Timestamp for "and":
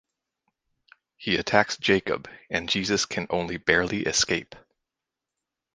2.49-2.67